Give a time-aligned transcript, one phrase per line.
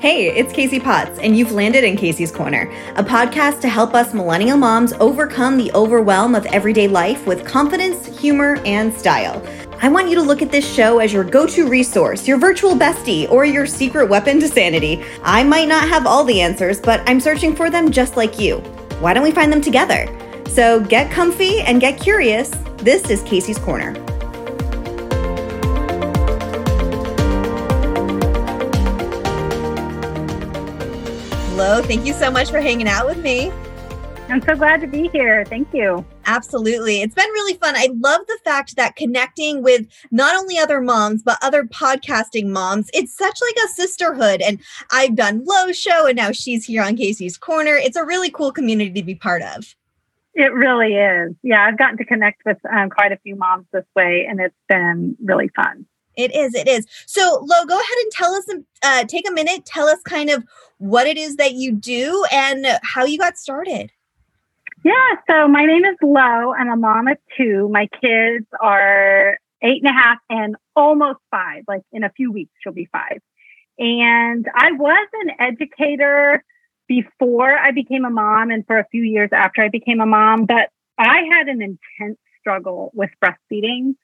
[0.00, 4.14] Hey, it's Kasey Potts, and you've landed in Kasey's Korner, a podcast to help us
[4.14, 9.46] millennial moms overcome the overwhelm of everyday life with confidence, humor, and style.
[9.82, 12.74] I want you to look at this show as your go to resource, your virtual
[12.74, 15.04] bestie, or your secret weapon to sanity.
[15.22, 18.60] I might not have all the answers, but I'm searching for them just like you.
[19.00, 20.08] Why don't we find them together?
[20.48, 22.48] So get comfy and get curious.
[22.78, 24.09] This is Kasey's Korner.
[31.62, 31.82] Hello.
[31.82, 33.52] Thank you so much for hanging out with me.
[34.30, 35.44] I'm so glad to be here.
[35.44, 36.06] Thank you.
[36.24, 37.02] Absolutely.
[37.02, 37.76] It's been really fun.
[37.76, 42.88] I love the fact that connecting with not only other moms, but other podcasting moms,
[42.94, 44.40] it's such like a sisterhood.
[44.40, 44.58] And
[44.90, 47.78] I've done Low Show and now she's here on Kasey's Korner.
[47.78, 49.76] It's a really cool community to be part of.
[50.32, 51.34] It really is.
[51.42, 54.56] Yeah, I've gotten to connect with um, quite a few moms this way, and it's
[54.66, 55.84] been really fun.
[56.20, 56.54] It is.
[56.54, 56.86] It is.
[57.06, 58.46] So, Lo, go ahead and tell us,
[58.82, 60.44] uh, take a minute, tell us kind of
[60.78, 63.92] what it is that you do and how you got started.
[64.84, 64.92] Yeah.
[65.28, 66.54] So, my name is Lo.
[66.54, 67.68] I'm a mom of two.
[67.68, 71.64] My kids are eight and a half and almost five.
[71.68, 73.20] Like in a few weeks, she'll be five.
[73.78, 76.44] And I was an educator
[76.86, 80.44] before I became a mom and for a few years after I became a mom,
[80.44, 83.94] but I had an intense struggle with breastfeeding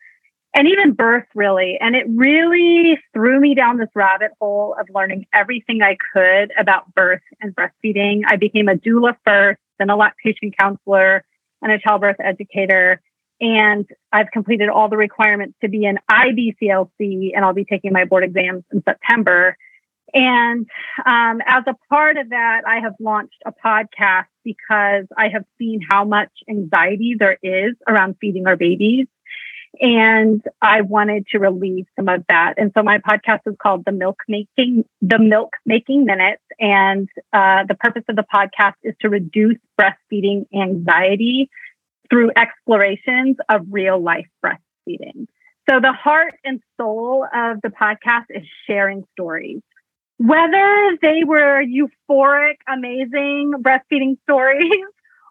[0.56, 1.76] and even birth really.
[1.80, 6.92] And it really threw me down this rabbit hole of learning everything i could about
[6.94, 8.22] birth and breastfeeding.
[8.26, 11.22] I became a doula first then a lactation counselor
[11.60, 13.02] and a childbirth educator.
[13.38, 18.04] And i've completed all the requirements to be an ibclc and i'll be taking my
[18.06, 19.56] board exams in september.
[20.14, 20.66] And
[21.04, 25.80] um, as a part of that i have launched a podcast because i have seen
[25.86, 29.06] how much anxiety there is around feeding our babies
[29.80, 32.54] and I wanted to relieve some of that.
[32.56, 37.64] And so my podcast is called the Milk Making the Milk Making Minutes, and uh,
[37.68, 41.50] the purpose of the podcast is to reduce breastfeeding anxiety
[42.08, 45.26] through explorations of real life breastfeeding.
[45.68, 49.60] So the heart and soul of the podcast is sharing stories.
[50.18, 54.84] Whether they were euphoric, amazing breastfeeding stories,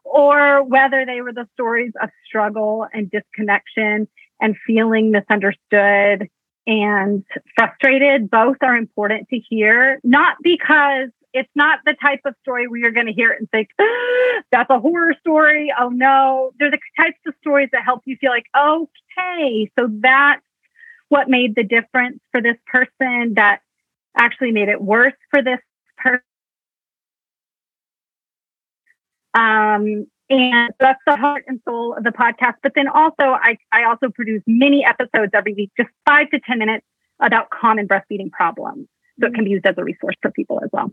[0.04, 4.08] or whether they were the stories of struggle and disconnection
[4.40, 6.30] and feeling misunderstood
[6.68, 7.24] and
[7.56, 8.30] frustrated.
[8.30, 12.92] Both are important to hear, not because it's not the type of story where you're
[12.92, 15.72] going to hear it and think, ah, that's a horror story.
[15.78, 16.52] Oh no.
[16.58, 20.42] They're the types of stories that help you feel like, okay, so that's
[21.10, 23.60] what made the difference for this person that
[24.18, 25.60] actually made it worse for this
[25.98, 26.22] person.
[29.34, 32.56] Um, and that's the heart and soul of the podcast.
[32.64, 36.60] But then also, I, I also produce mini episodes every week, just five to 10
[36.60, 36.86] minutes
[37.22, 38.88] about common breastfeeding problems.
[39.20, 40.92] So it can be used as a resource for people as well.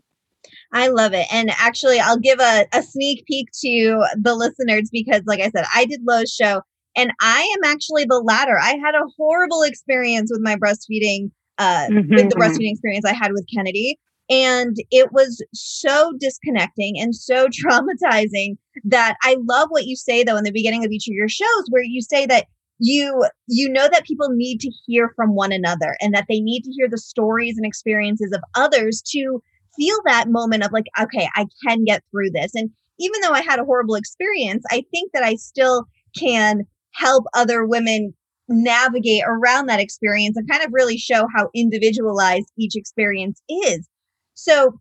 [0.72, 1.26] I love it.
[1.32, 5.65] And actually, I'll give a, a sneak peek to the listeners because, like I said,
[5.75, 6.62] I did Lo's show
[6.97, 8.59] and I am actually the latter.
[8.59, 12.15] I had a horrible experience with my breastfeeding, uh, mm-hmm.
[12.15, 12.41] with the mm-hmm.
[12.41, 13.98] breastfeeding experience I had with Kennedy.
[14.32, 20.38] And it was so disconnecting and so traumatizing that I love what you say though
[20.38, 22.47] in the beginning of each of your shows where you say that
[22.78, 26.62] you you know that people need to hear from one another and that they need
[26.62, 29.42] to hear the stories and experiences of others to
[29.76, 32.54] feel that moment of like okay I can get through this.
[32.54, 35.84] And even though I had a horrible experience I think that I still
[36.19, 36.62] can
[36.94, 38.15] help other women
[38.48, 43.88] navigate around that experience and kind of really show how individualized each experience is
[44.34, 44.78] so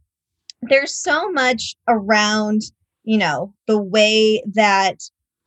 [0.64, 2.62] there's so much around,
[3.04, 4.98] you know, the way that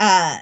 [0.01, 0.39] uh,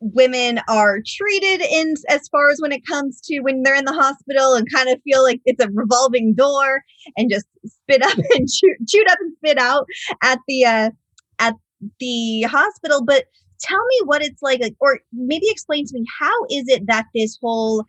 [0.00, 3.92] women are treated in as far as when it comes to when they're in the
[3.92, 6.82] hospital and kind of feel like it's a revolving door
[7.16, 9.86] and just spit up and chew, chewed up and spit out
[10.22, 10.90] at the uh,
[11.38, 11.54] at
[12.00, 13.04] the hospital.
[13.04, 13.26] But
[13.60, 17.06] tell me what it's like, like, or maybe explain to me how is it that
[17.14, 17.84] this whole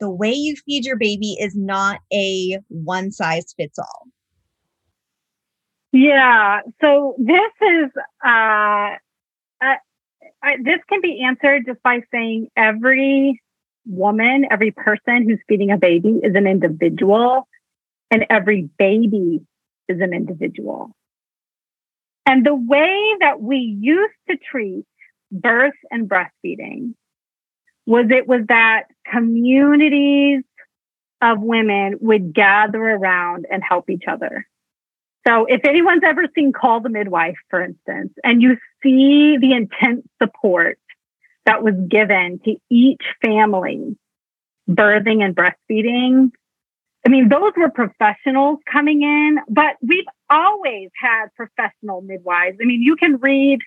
[0.00, 4.06] the way you feed your baby is not a one size fits all.
[5.92, 6.60] Yeah.
[6.80, 7.90] So this is
[8.24, 8.96] uh,
[10.42, 13.42] I, this can be answered just by saying every
[13.86, 17.48] woman, every person who's feeding a baby is an individual,
[18.10, 19.40] and every baby
[19.88, 20.92] is an individual.
[22.26, 24.84] And the way that we used to treat
[25.32, 26.94] birth and breastfeeding
[27.86, 30.44] was it was that communities
[31.22, 34.46] of women would gather around and help each other.
[35.26, 40.06] So if anyone's ever seen Call the Midwife, for instance, and you see the intense
[40.22, 40.78] support
[41.44, 43.96] that was given to each family
[44.68, 46.30] birthing and breastfeeding,
[47.06, 52.58] I mean, those were professionals coming in, but we've always had professional midwives.
[52.60, 53.60] I mean, you can read,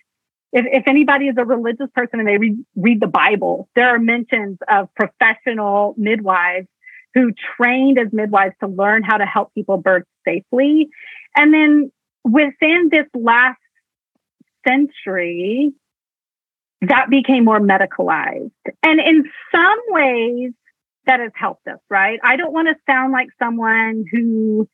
[0.52, 4.00] if, if anybody is a religious person and they read, read the Bible, there are
[4.00, 6.68] mentions of professional midwives
[7.14, 10.90] who trained as midwives to learn how to help people birth safely.
[11.36, 11.92] And then
[12.24, 13.60] within this last
[14.68, 15.74] century,
[16.82, 18.52] that became more medicalized.
[18.84, 20.54] And in some ways,
[21.06, 22.20] that has helped us, right?
[22.24, 24.68] I don't want to sound like someone who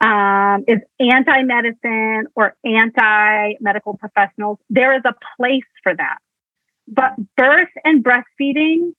[0.00, 4.58] um, is anti medicine or anti medical professionals.
[4.70, 6.18] There is a place for that.
[6.86, 8.92] But birth and breastfeeding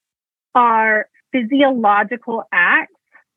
[0.53, 2.93] are physiological acts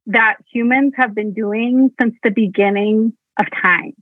[0.06, 3.92] that humans have been doing since the beginning of time.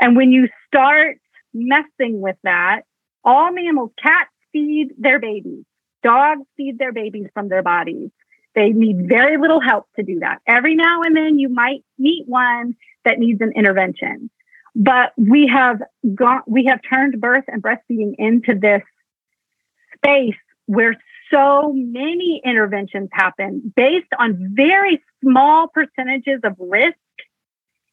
[0.00, 1.16] And when you start
[1.54, 2.82] messing with that,
[3.24, 5.64] all mammals, cats feed their babies,
[6.02, 8.10] dogs feed their babies from their bodies.
[8.54, 10.38] They need very little help to do that.
[10.46, 14.30] Every now and then you might meet one that needs an intervention.
[14.74, 15.80] But we have
[16.14, 18.82] gone, we have turned birth and breastfeeding into this
[19.96, 20.36] space
[20.68, 20.94] where
[21.32, 26.96] so many interventions happen based on very small percentages of risk.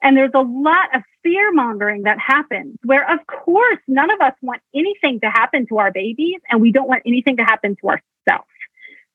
[0.03, 4.33] And there's a lot of fear mongering that happens where, of course, none of us
[4.41, 7.87] want anything to happen to our babies and we don't want anything to happen to
[7.87, 8.49] ourselves.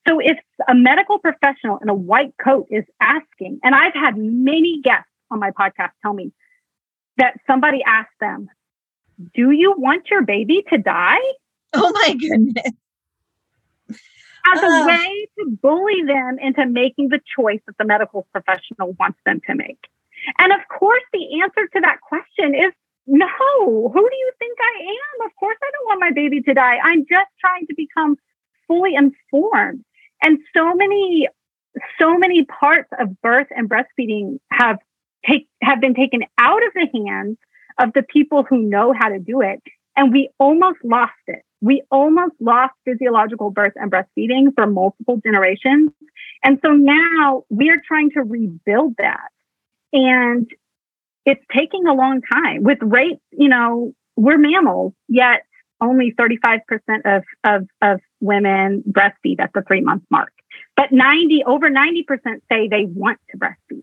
[0.08, 4.80] So if a medical professional in a white coat is asking, and I've had many
[4.82, 6.32] guests on my podcast tell me
[7.18, 8.48] that somebody asked them,
[9.34, 11.18] Do you want your baby to die?
[11.74, 12.72] Oh my goodness
[14.46, 19.18] as a way to bully them into making the choice that the medical professional wants
[19.24, 19.78] them to make.
[20.38, 22.72] And of course, the answer to that question is
[23.06, 23.28] no.
[23.92, 25.26] Who do you think I am?
[25.26, 26.76] Of course, I don't want my baby to die.
[26.82, 28.16] I'm just trying to become
[28.68, 29.84] fully informed.
[30.22, 31.28] And so many,
[31.98, 34.78] so many parts of birth and breastfeeding have
[35.26, 37.38] take have been taken out of the hands
[37.78, 39.62] of the people who know how to do it,
[39.96, 45.90] and we almost lost it we almost lost physiological birth and breastfeeding for multiple generations.
[46.42, 49.28] And so now we're trying to rebuild that.
[49.92, 50.50] And
[51.26, 55.42] it's taking a long time with rates, you know, we're mammals, yet
[55.80, 56.60] only 35%
[57.04, 60.32] of, of, of women breastfeed at the three month mark.
[60.76, 62.04] But 90, over 90%
[62.50, 63.82] say they want to breastfeed.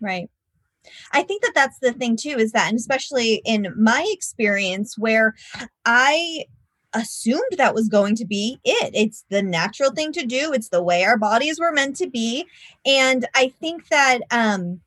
[0.00, 0.30] Right.
[1.12, 5.34] I think that that's the thing too, is that, and especially in my experience where
[5.84, 6.44] I
[6.94, 8.90] assumed that was going to be it.
[8.94, 10.52] It's the natural thing to do.
[10.52, 12.46] It's the way our bodies were meant to be.
[12.84, 14.80] And I think that um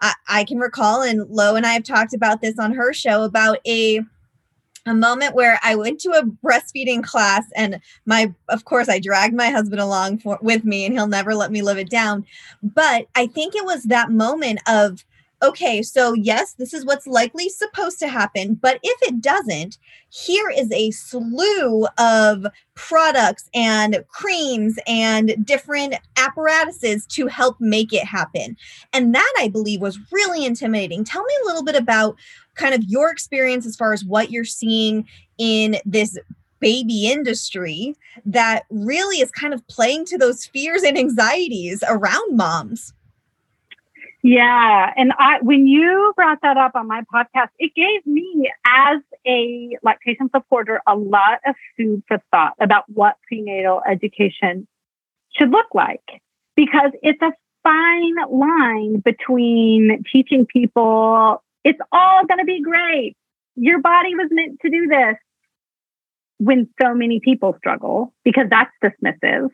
[0.00, 3.22] I, I can recall and Lo and I have talked about this on her show
[3.22, 4.00] about a
[4.86, 9.34] a moment where I went to a breastfeeding class and my of course I dragged
[9.34, 12.24] my husband along for, with me and he'll never let me live it down
[12.62, 15.04] but I think it was that moment of
[15.42, 19.78] okay, so yes, this is what's likely supposed to happen, but if it doesn't,
[20.10, 28.04] here is a slew of products and creams and different apparatuses to help make it
[28.04, 28.56] happen.
[28.92, 31.04] And that I believe was really intimidating.
[31.04, 32.16] Tell me a little bit about
[32.54, 35.06] kind of your experience as far as what you're seeing
[35.38, 36.18] in this
[36.60, 37.94] baby industry
[38.26, 42.92] that really is kind of playing to those fears and anxieties around moms.
[44.22, 44.92] Yeah.
[44.96, 49.70] And I, when you brought that up on my podcast, it gave me, as a
[49.82, 54.66] lactation supporter, a lot of food for thought about what prenatal education
[55.36, 56.22] should look like.
[56.54, 63.16] Because it's a fine line between teaching people it's all going to be great.
[63.56, 65.16] Your body was meant to do this
[66.38, 69.50] when so many people struggle because that's dismissive.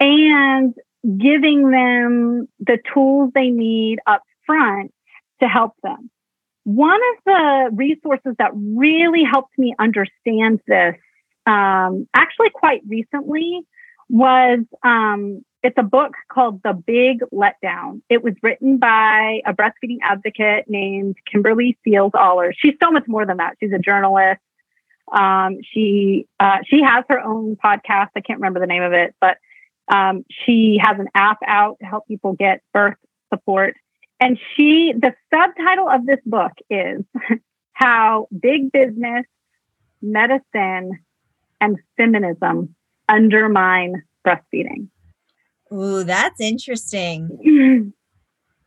[0.00, 0.74] And
[1.18, 4.92] giving them the tools they need up front
[5.40, 6.10] to help them.
[6.64, 10.96] One of the resources that really helped me understand this,
[11.46, 13.60] um, actually quite recently,
[14.08, 18.02] was um, it's a book called The Big Letdown.
[18.08, 22.52] It was written by a breastfeeding advocate named Kimberly Seals Aller.
[22.56, 23.54] She's so much more than that.
[23.60, 24.40] She's a journalist.
[25.12, 28.08] Um, she uh, she has her own podcast.
[28.16, 29.38] I can't remember the name of it, but
[29.88, 32.96] um, she has an app out to help people get birth
[33.32, 33.76] support.
[34.18, 37.02] And she, the subtitle of this book is
[37.72, 39.26] How Big Business,
[40.00, 40.98] Medicine,
[41.60, 42.74] and Feminism
[43.08, 44.88] Undermine Breastfeeding.
[45.72, 47.92] Ooh, that's interesting.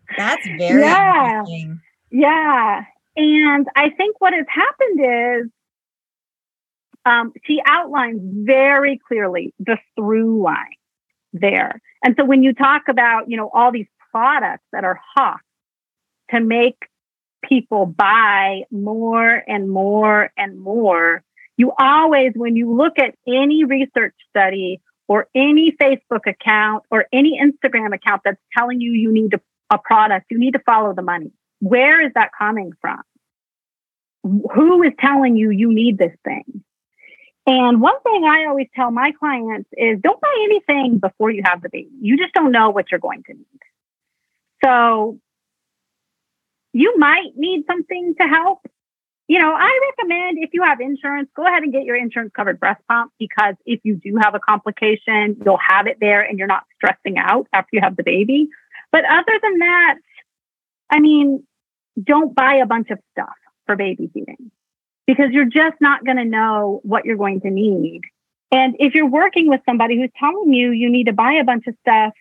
[0.17, 1.39] that's very yeah.
[1.39, 1.79] interesting.
[2.11, 2.83] Yeah.
[3.15, 5.51] And I think what has happened is
[7.05, 10.78] um, she outlines very clearly the through line
[11.33, 11.81] there.
[12.03, 15.39] And so when you talk about, you know, all these products that are hot
[16.31, 16.75] to make
[17.43, 21.23] people buy more and more and more.
[21.57, 27.39] You always, when you look at any research study or any Facebook account or any
[27.41, 29.33] Instagram account that's telling you you need
[29.71, 31.31] a product, you need to follow the money.
[31.59, 33.01] Where is that coming from?
[34.23, 36.63] Who is telling you you need this thing?
[37.49, 41.63] And one thing I always tell my clients is don't buy anything before you have
[41.63, 41.89] the baby.
[41.99, 43.59] You just don't know what you're going to need.
[44.63, 45.17] So
[46.73, 48.59] you might need something to help.
[49.27, 52.59] You know, I recommend if you have insurance, go ahead and get your insurance covered
[52.59, 56.47] breast pump because if you do have a complication, you'll have it there and you're
[56.47, 58.49] not stressing out after you have the baby.
[58.91, 59.95] But other than that,
[60.91, 61.43] I mean,
[61.99, 63.33] don't buy a bunch of stuff
[63.65, 64.51] for baby feeding
[65.09, 68.01] because you're just not going to know what you're going to need.
[68.51, 71.65] And if you're working with somebody who's telling you you need to buy a bunch
[71.65, 72.13] of stuff,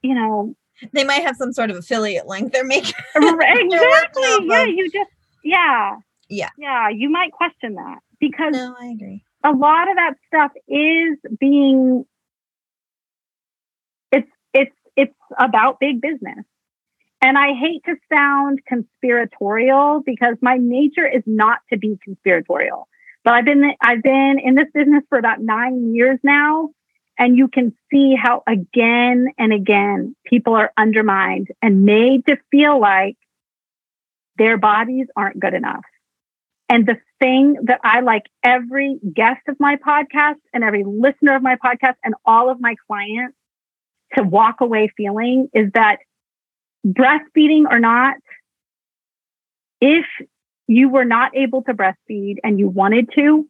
[0.00, 0.54] you know,
[0.94, 2.94] they might have some sort of affiliate link they're making.
[3.14, 4.46] exactly.
[4.46, 5.10] yeah, you just
[5.44, 5.96] yeah.
[6.30, 6.48] Yeah.
[6.56, 9.22] Yeah, you might question that because No, I agree.
[9.44, 12.06] A lot of that stuff is being
[14.10, 16.46] it's it's it's about big business.
[17.22, 22.88] And I hate to sound conspiratorial because my nature is not to be conspiratorial.
[23.24, 26.70] But I've been I've been in this business for about 9 years now
[27.18, 32.80] and you can see how again and again people are undermined and made to feel
[32.80, 33.16] like
[34.38, 35.84] their bodies aren't good enough.
[36.70, 41.42] And the thing that I like every guest of my podcast and every listener of
[41.42, 43.36] my podcast and all of my clients
[44.14, 45.98] to walk away feeling is that
[46.86, 48.16] breastfeeding or not,
[49.80, 50.06] if
[50.66, 53.48] you were not able to breastfeed and you wanted to,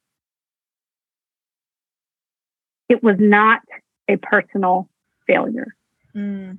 [2.89, 3.61] it was not
[4.09, 4.89] a personal
[5.27, 5.75] failure.
[6.15, 6.59] Mm.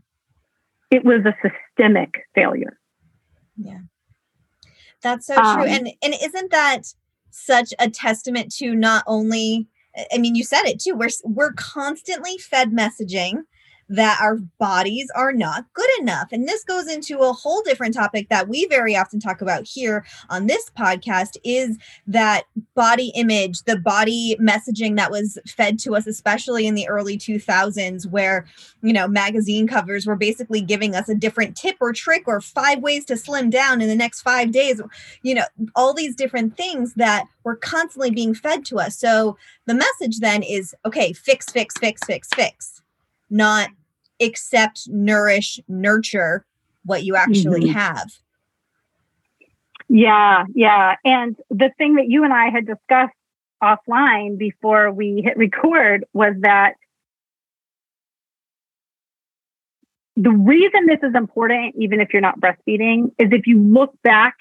[0.90, 2.78] It was a systemic failure.
[3.58, 3.80] Yeah.
[5.02, 5.66] That's so um, true.
[5.66, 6.94] And and isn't that
[7.32, 9.68] such a testament to not only
[10.14, 10.96] I mean you said it too.
[10.96, 13.44] We're we're constantly fed messaging
[13.92, 16.30] that our bodies are not good enough.
[16.32, 20.06] And this goes into a whole different topic that we very often talk about here
[20.30, 26.08] on this podcast is that body image, the body messaging that was fed to us,
[26.08, 28.46] especially in the early 2000s, where,
[28.82, 32.80] you know, magazine covers were basically giving us a different tip or trick or five
[32.80, 34.82] ways to slim down in the next five days,
[35.22, 35.46] you know,
[35.76, 38.98] all these different things that were constantly being fed to us.
[38.98, 42.82] So the message then is okay, fix, fix, fix, fix, fix,
[43.30, 43.70] not
[44.22, 46.46] accept, nourish, nurture
[46.86, 47.78] what you actually mm-hmm.
[47.78, 48.12] have.
[49.90, 50.96] Yeah, yeah.
[51.04, 53.14] And the thing that you and I had discussed
[53.62, 56.76] offline before we hit record was that
[60.16, 64.36] the reason this is important, even if you're not breastfeeding, is if you look back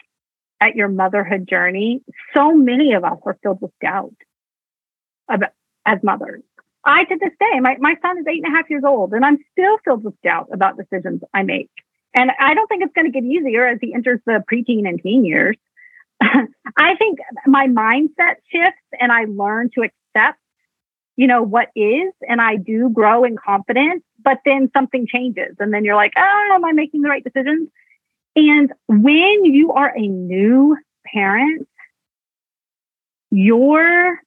[0.61, 2.03] at your motherhood journey,
[2.35, 4.15] so many of us are filled with doubt
[5.29, 5.51] about,
[5.87, 6.43] as mothers.
[6.85, 9.25] I, to this day, my, my son is eight and a half years old, and
[9.25, 11.71] I'm still filled with doubt about decisions I make.
[12.15, 15.01] And I don't think it's going to get easier as he enters the preteen and
[15.01, 15.57] teen years.
[16.21, 20.39] I think my mindset shifts and I learn to accept,
[21.17, 25.57] you know, what is, and I do grow in confidence, but then something changes.
[25.59, 27.69] And then you're like, oh, am I making the right decisions?
[28.37, 31.69] And when you are a new parent,
[33.31, 34.19] your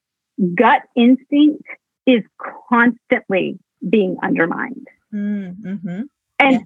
[0.55, 1.63] gut instinct
[2.05, 2.23] is
[2.69, 4.87] constantly being undermined.
[5.13, 6.01] Mm-hmm.
[6.39, 6.65] And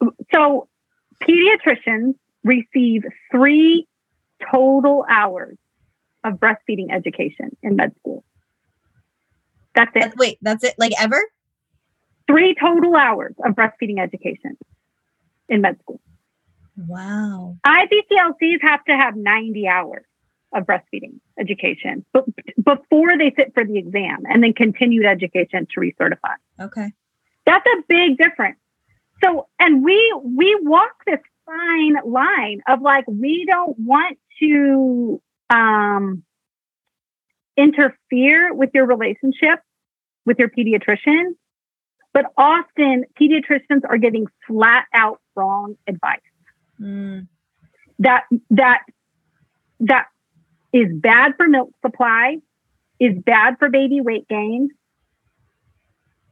[0.00, 0.10] yes.
[0.32, 0.68] so
[1.22, 2.14] pediatricians
[2.44, 3.86] receive three
[4.50, 5.56] total hours
[6.24, 8.24] of breastfeeding education in med school.
[9.74, 10.14] That's it.
[10.16, 10.74] Wait, that's it?
[10.78, 11.20] Like ever?
[12.26, 14.56] Three total hours of breastfeeding education
[15.48, 16.00] in med school.
[16.76, 17.56] Wow.
[17.66, 20.04] IBCLCs have to have 90 hours
[20.52, 22.24] of breastfeeding education but
[22.64, 26.34] before they sit for the exam and then continued education to recertify.
[26.60, 26.92] Okay.
[27.46, 28.58] That's a big difference.
[29.24, 36.22] So, and we, we walk this fine line of like, we don't want to, um,
[37.56, 39.60] interfere with your relationship
[40.24, 41.34] with your pediatrician,
[42.12, 46.20] but often pediatricians are giving flat out wrong advice.
[46.80, 47.26] Mm.
[47.98, 48.82] That, that,
[49.80, 50.06] that
[50.72, 52.36] is bad for milk supply,
[53.00, 54.70] is bad for baby weight gain.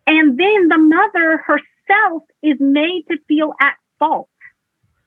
[0.07, 4.29] And then the mother herself is made to feel at fault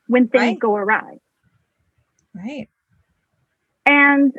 [0.08, 0.60] when things right.
[0.60, 1.18] go awry.
[2.34, 2.70] Right.
[3.86, 4.34] And,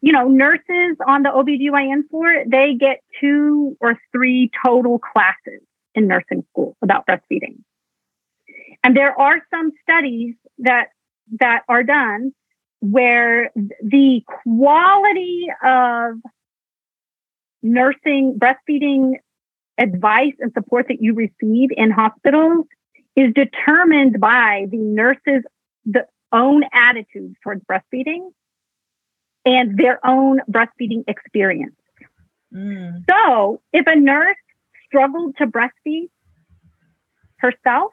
[0.00, 5.62] you know, nurses on the OBGYN floor, they get two or three total classes
[5.94, 7.62] in nursing school about breastfeeding.
[8.82, 10.88] And there are some studies that
[11.40, 12.32] that are done
[12.84, 13.50] where
[13.82, 16.16] the quality of
[17.62, 19.14] nursing breastfeeding
[19.78, 22.66] advice and support that you receive in hospitals
[23.16, 25.44] is determined by the nurses'
[25.86, 28.30] the own attitude towards breastfeeding
[29.46, 31.76] and their own breastfeeding experience.
[32.52, 33.04] Mm.
[33.08, 34.36] So, if a nurse
[34.86, 36.10] struggled to breastfeed
[37.38, 37.92] herself,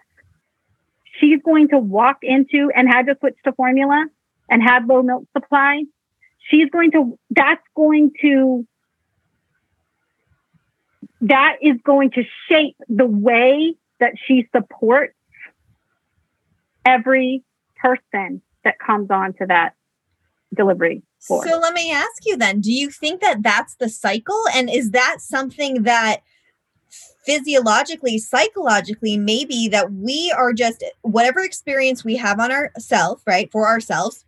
[1.17, 4.07] she's going to walk into and had to switch to formula
[4.51, 5.83] and had low milk supply.
[6.49, 8.67] She's going to, that's going to
[11.21, 15.13] that is going to shape the way that she supports
[16.83, 17.43] every
[17.75, 19.75] person that comes on to that
[20.55, 21.47] delivery floor.
[21.47, 24.41] So let me ask you then, do you think that that's the cycle?
[24.55, 26.21] And is that something that
[27.23, 33.67] physiologically, psychologically, maybe that we are just whatever experience we have on ourselves, right, for
[33.67, 34.25] ourselves,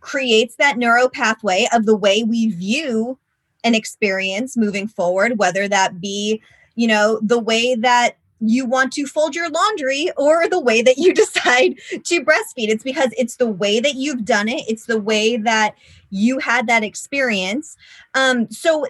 [0.00, 3.18] creates that neuro pathway of the way we view
[3.64, 6.42] an experience moving forward, whether that be,
[6.74, 10.96] you know, the way that you want to fold your laundry or the way that
[10.96, 12.68] you decide to breastfeed.
[12.68, 15.74] It's because it's the way that you've done it, it's the way that
[16.10, 17.76] you had that experience.
[18.14, 18.86] Um, so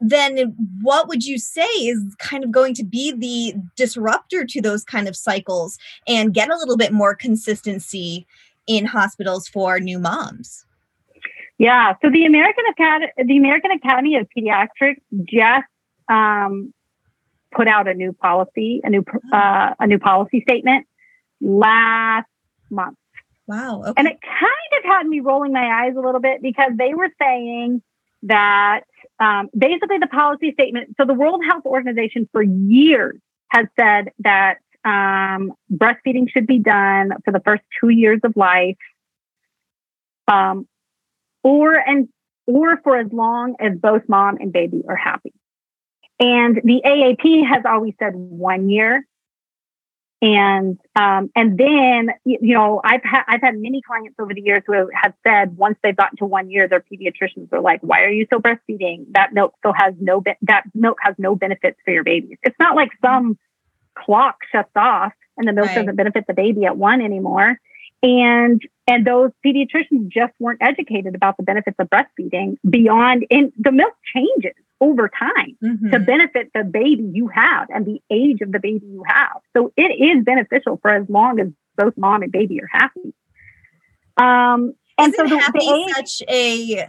[0.00, 4.82] then what would you say is kind of going to be the disruptor to those
[4.82, 5.78] kind of cycles
[6.08, 8.26] and get a little bit more consistency
[8.66, 10.64] in hospitals for new moms?
[11.58, 11.94] Yeah.
[12.02, 15.66] So the American Academy, the American Academy of Pediatrics just
[16.08, 16.72] um,
[17.54, 20.86] put out a new policy, a new uh, a new policy statement
[21.40, 22.28] last
[22.70, 22.96] month.
[23.46, 23.82] Wow.
[23.82, 23.92] Okay.
[23.96, 27.10] And it kind of had me rolling my eyes a little bit because they were
[27.20, 27.82] saying
[28.22, 28.82] that
[29.18, 30.94] um, basically the policy statement.
[30.98, 37.12] So the World Health Organization for years has said that um, breastfeeding should be done
[37.24, 38.76] for the first two years of life.
[40.28, 40.66] Um,
[41.42, 42.08] or and
[42.46, 45.32] or for as long as both mom and baby are happy.
[46.18, 49.06] And the AAP has always said one year.
[50.20, 54.62] And um, and then you know I've had I've had many clients over the years
[54.64, 58.10] who have said once they've gotten to one year, their pediatricians are like, "Why are
[58.10, 59.06] you so breastfeeding?
[59.14, 62.38] That milk still has no be- that milk has no benefits for your babies.
[62.44, 63.36] It's not like some
[63.94, 65.76] clock shuts off and the milk right.
[65.76, 67.58] doesn't benefit the baby at one anymore.
[68.02, 73.70] And and those pediatricians just weren't educated about the benefits of breastfeeding beyond and the
[73.70, 75.90] milk changes over time mm-hmm.
[75.90, 79.36] to benefit the baby you have and the age of the baby you have.
[79.56, 83.14] So it is beneficial for as long as both mom and baby are happy.
[84.16, 86.86] Um and Isn't so the, happy the age, such a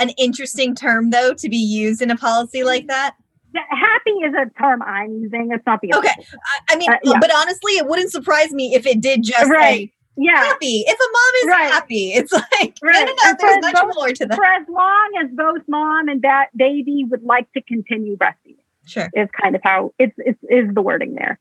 [0.00, 3.14] an interesting term though to be used in a policy like that
[3.54, 5.50] happy is a term I'm using.
[5.52, 6.08] It's not the okay.
[6.08, 7.18] I, I mean, uh, yeah.
[7.20, 9.88] but honestly, it wouldn't surprise me if it did just right.
[9.88, 10.36] say yeah.
[10.36, 10.84] happy.
[10.86, 11.72] If a mom is right.
[11.72, 13.06] happy, it's like right.
[13.06, 13.36] no, no, no.
[13.38, 14.34] There's much both, more to that.
[14.34, 19.10] For as long as both mom and that baby would like to continue breastfeeding, sure,
[19.14, 21.38] is kind of how it's, it's is the wording there.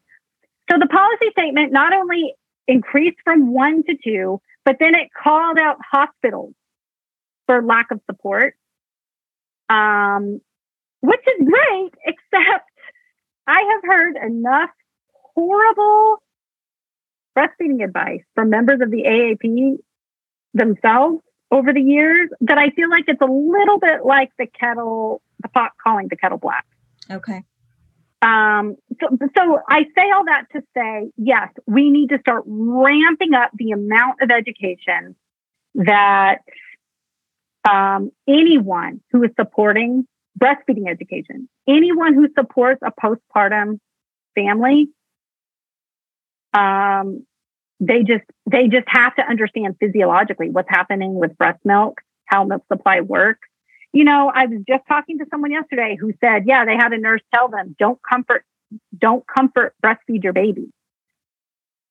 [0.72, 2.34] So the policy statement not only
[2.68, 6.54] increased from one to two, but then it called out hospitals
[7.48, 8.54] for lack of support,
[9.70, 10.40] um,
[11.02, 12.70] which is great, except
[13.48, 14.70] I have heard enough
[15.36, 16.22] horrible
[17.38, 19.78] breastfeeding advice from members of the AAP
[20.54, 25.22] themselves over the years that I feel like it's a little bit like the kettle,
[25.42, 26.66] the pot calling the kettle black.
[27.10, 27.44] Okay.
[28.22, 33.34] Um, so, so I say all that to say, yes, we need to start ramping
[33.34, 35.16] up the amount of education
[35.76, 36.40] that
[37.68, 40.06] um, anyone who is supporting
[40.40, 43.80] breastfeeding education, anyone who supports a postpartum
[44.36, 44.90] family
[46.54, 47.26] um,
[47.80, 52.64] they just they just have to understand physiologically what's happening with breast milk, how milk
[52.72, 53.48] supply works.
[53.94, 56.98] You know, I was just talking to someone yesterday who said, yeah, they had a
[56.98, 58.44] nurse tell them, don't comfort,
[58.96, 60.70] don't comfort breastfeed your baby.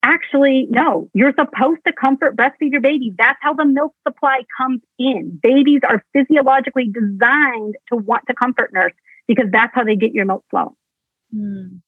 [0.02, 3.12] Actually, no, you're supposed to comfort breastfeed your baby.
[3.18, 5.40] That's how the milk supply comes in.
[5.42, 8.92] Babies are physiologically designed to want to comfort nurse
[9.26, 10.76] because that's how they get your milk flow.
[11.34, 11.80] Mm.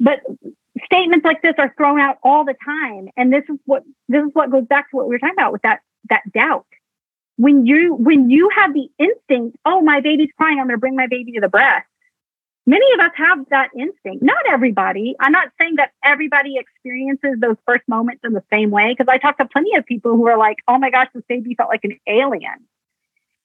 [0.00, 0.20] But
[0.84, 3.08] statements like this are thrown out all the time.
[3.16, 5.52] And this is what this is what goes back to what we were talking about
[5.52, 6.66] with that that doubt.
[7.36, 11.06] When you when you have the instinct, oh my baby's crying, I'm gonna bring my
[11.06, 11.86] baby to the breast.
[12.74, 14.22] Many of us have that instinct.
[14.22, 15.16] Not everybody.
[15.18, 19.16] I'm not saying that everybody experiences those first moments in the same way, because I
[19.16, 21.84] talked to plenty of people who are like, oh my gosh, this baby felt like
[21.84, 22.58] an alien.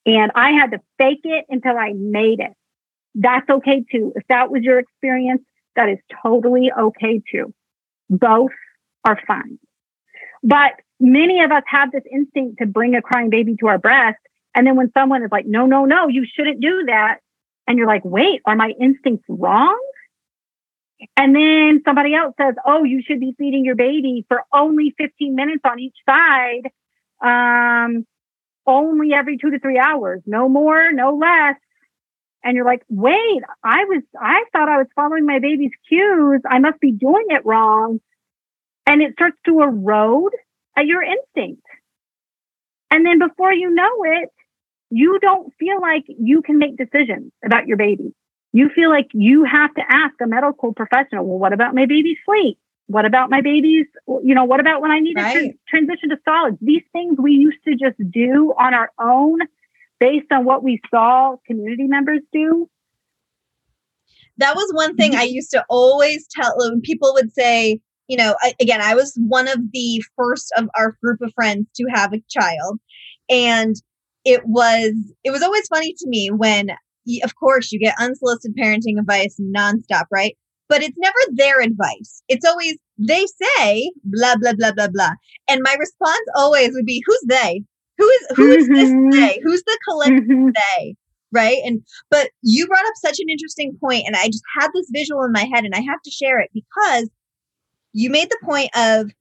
[0.06, 2.54] And I had to fake it until I made it.
[3.16, 4.12] That's okay too.
[4.18, 5.44] If that was your experience,
[5.76, 7.54] That is totally okay too.
[8.10, 8.52] Both
[9.06, 9.60] are fine.
[10.44, 14.20] But many of us have this instinct to bring a crying baby to our breast.
[14.56, 17.20] And then when someone is like, no, no, no, you shouldn't do that.
[17.68, 19.80] And you're like, wait, are my instincts wrong?
[21.18, 25.36] And then somebody else says, oh, you should be feeding your baby for only 15
[25.36, 26.70] minutes on each side,
[27.22, 28.06] um,
[28.66, 31.56] only every two to three hours, no more, no less.
[32.44, 36.42] And you're like, wait, I was, I thought I was following my baby's cues.
[36.50, 38.00] I must be doing it wrong.
[38.86, 40.34] And it starts to erode
[40.76, 41.64] at your instinct.
[42.92, 44.30] And then before you know it,
[44.90, 48.14] you don't feel like you can make decisions about your baby.
[48.52, 52.18] You feel like you have to ask a medical professional, well, what about my baby's
[52.26, 52.58] sleep?
[52.88, 55.34] What about my baby's, you know, what about when I need right.
[55.34, 56.58] to transition to solids?
[56.62, 59.40] These things we used to just do on our own
[60.00, 62.70] based on what we saw community members do.
[64.38, 65.22] That was one thing mm-hmm.
[65.22, 69.14] I used to always tell when people would say, you know, I, again, I was
[69.18, 72.80] one of the first of our group of friends to have a child.
[73.30, 73.76] And
[74.26, 76.70] it was it was always funny to me when
[77.24, 80.38] of course you get unsolicited parenting advice nonstop, right?
[80.70, 82.24] But it's never their advice.
[82.30, 85.14] It's always they say blah blah blah blah blah.
[85.48, 87.64] And my response always would be, "Who's they?
[87.98, 89.10] Who is who is mm-hmm.
[89.10, 89.40] this they?
[89.44, 90.50] Who's the collective mm-hmm.
[90.78, 90.96] they?"
[91.32, 91.58] Right?
[91.66, 95.24] And but you brought up such an interesting point, and I just had this visual
[95.24, 97.10] in my head, and I have to share it because
[97.92, 99.12] you made the point of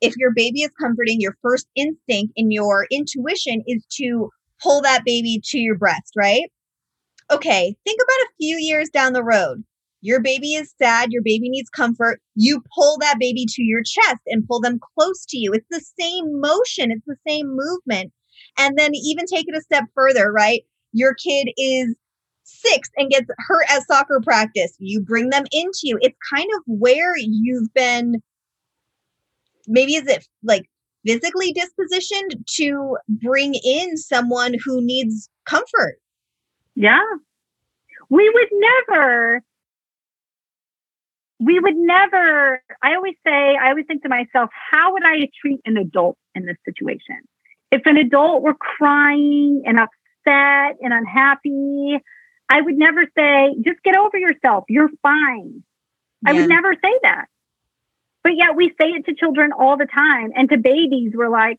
[0.00, 4.30] if your baby is comforting, your first instinct in your intuition is to
[4.62, 6.50] pull that baby to your breast, right?
[7.30, 9.62] Okay, think about a few years down the road.
[10.02, 12.20] Your baby is sad, your baby needs comfort.
[12.34, 15.52] You pull that baby to your chest and pull them close to you.
[15.52, 18.12] It's the same motion, it's the same movement.
[18.58, 20.62] And then even take it a step further, right?
[20.92, 21.94] Your kid is
[22.44, 24.74] six and gets hurt at soccer practice.
[24.78, 25.98] You bring them into you.
[26.00, 28.22] It's kind of where you've been
[29.66, 30.68] maybe is it like
[31.06, 35.98] physically dispositioned to bring in someone who needs comfort.
[36.74, 37.00] Yeah.
[38.08, 39.42] We would never,
[41.38, 45.60] we would never, I always say, I always think to myself, how would I treat
[45.64, 47.16] an adult in this situation?
[47.70, 52.00] If an adult were crying and upset and unhappy,
[52.48, 54.64] I would never say, just get over yourself.
[54.68, 55.62] You're fine.
[56.22, 56.30] Yeah.
[56.30, 57.26] I would never say that.
[58.56, 60.30] We say it to children all the time.
[60.34, 61.58] And to babies, we're like,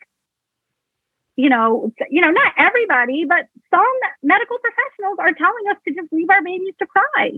[1.36, 3.84] you know, you know, not everybody, but some
[4.21, 7.32] medical professionals are telling us to just leave our babies to cry.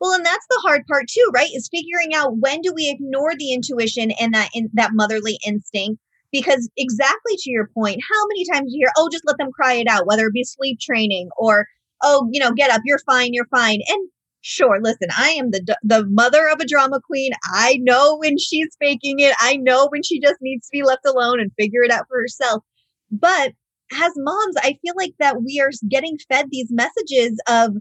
[0.00, 1.50] Well, and that's the hard part too, right?
[1.54, 6.00] Is figuring out when do we ignore the intuition and that in, that motherly instinct?
[6.30, 9.74] Because exactly to your point, how many times you hear, "Oh, just let them cry
[9.74, 11.66] it out," whether it be sleep training or,
[12.02, 14.08] "Oh, you know, get up, you're fine, you're fine," and
[14.40, 17.32] sure listen i am the the mother of a drama queen.
[17.52, 19.34] I know when she's faking it.
[19.40, 22.20] I know when she just needs to be left alone and figure it out for
[22.20, 22.62] herself.
[23.10, 23.52] But
[23.92, 27.74] as moms i feel like that we are getting fed these messages of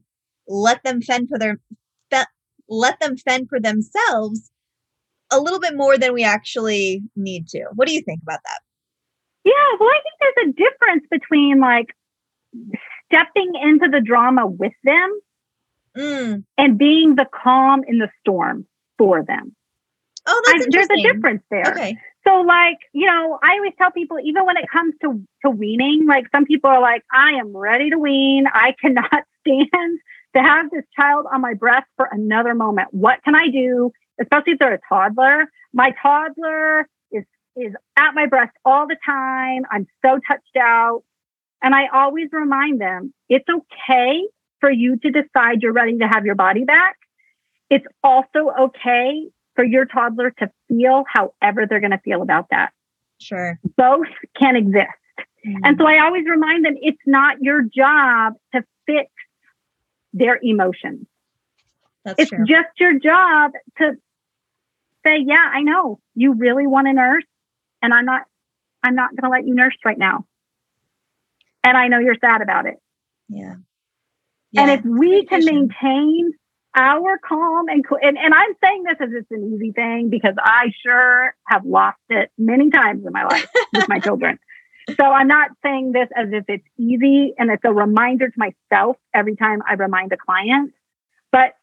[0.48, 1.60] let them fend for their
[2.10, 2.24] fe-
[2.70, 4.50] let them fend for themselves
[5.32, 7.66] a little bit more than we actually need to.
[7.76, 8.60] What do you think about that?
[9.44, 11.88] Yeah well i think there's a difference between like
[13.06, 15.20] stepping into the drama with them
[15.98, 16.44] mm.
[16.58, 18.66] and being the calm in the storm
[18.98, 19.56] for them.
[20.26, 21.72] Oh, that's I, There's a difference there.
[21.72, 21.98] Okay.
[22.28, 26.06] So, like, you know, I always tell people, even when it comes to, to weaning,
[26.06, 28.46] like some people are like, I am ready to wean.
[28.52, 29.10] I cannot
[29.42, 30.00] stand
[30.36, 32.90] to have this child on my breast for another moment.
[32.92, 33.92] What can I do?
[34.20, 35.46] Especially if they're a toddler.
[35.74, 37.24] My toddler is
[37.56, 39.64] is at my breast all the time.
[39.72, 41.04] I'm so touched out.
[41.62, 44.28] And I always remind them it's okay
[44.68, 46.98] for you to decide you're ready to have your body back.
[47.70, 52.72] It's also okay for your toddler to feel however they're going to feel about that.
[53.20, 53.58] Sure.
[53.78, 54.88] Both can exist.
[55.46, 55.60] Mm-hmm.
[55.64, 59.10] And so I always remind them it's not your job to fix
[60.12, 61.08] their emotions.
[62.04, 62.46] That's it's true.
[62.46, 63.94] just your job to
[65.06, 67.24] say, yeah, I know you really want to nurse
[67.82, 68.24] and I'm not
[68.84, 70.26] I'm not going to let you nurse right now.
[71.64, 72.76] And I know you're sad about it.
[73.30, 73.56] Yeah.
[74.52, 76.32] Yeah, and if we can maintain
[76.76, 80.72] our calm and, and and I'm saying this as it's an easy thing because I
[80.84, 84.40] sure have lost it many times in my life with my children.
[84.96, 88.96] So I'm not saying this as if it's easy and it's a reminder to myself
[89.14, 90.72] every time I remind a client.
[91.30, 91.56] But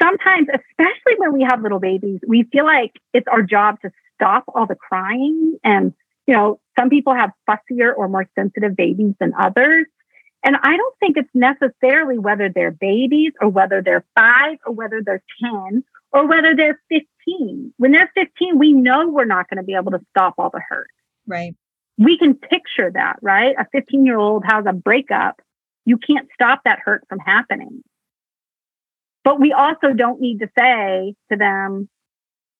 [0.00, 4.44] sometimes, especially when we have little babies, we feel like it's our job to stop
[4.54, 5.58] all the crying.
[5.64, 5.94] And,
[6.28, 9.86] you know, some people have fussier or more sensitive babies than others.
[10.42, 15.02] And I don't think it's necessarily whether they're babies or whether they're five or whether
[15.04, 17.74] they're 10 or whether they're 15.
[17.76, 20.60] When they're 15, we know we're not going to be able to stop all the
[20.66, 20.88] hurt.
[21.26, 21.54] Right.
[21.98, 23.54] We can picture that, right?
[23.58, 25.40] A 15 year old has a breakup.
[25.84, 27.82] You can't stop that hurt from happening.
[29.22, 31.88] But we also don't need to say to them,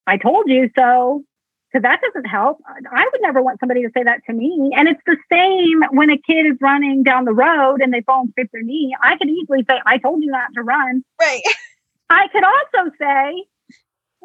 [0.06, 1.24] I told you so,
[1.70, 2.61] because that doesn't help.
[2.66, 4.72] I would never want somebody to say that to me.
[4.74, 8.22] And it's the same when a kid is running down the road and they fall
[8.22, 8.96] and scrape their knee.
[9.00, 11.04] I could easily say, I told you not to run.
[11.20, 11.42] Right.
[12.11, 13.44] I could also say,